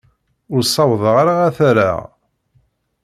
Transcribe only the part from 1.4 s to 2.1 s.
ad t-rreɣ.